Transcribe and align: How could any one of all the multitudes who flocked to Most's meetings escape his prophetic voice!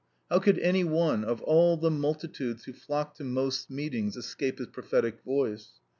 How 0.31 0.39
could 0.39 0.57
any 0.57 0.83
one 0.83 1.23
of 1.23 1.43
all 1.43 1.77
the 1.77 1.91
multitudes 1.91 2.63
who 2.63 2.73
flocked 2.73 3.17
to 3.17 3.23
Most's 3.23 3.69
meetings 3.69 4.17
escape 4.17 4.57
his 4.57 4.65
prophetic 4.69 5.23
voice! 5.23 5.73